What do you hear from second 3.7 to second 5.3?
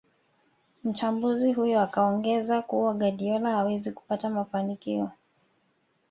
kupata mafanikio